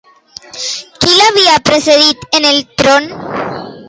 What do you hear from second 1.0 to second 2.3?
Qui l'havia precedit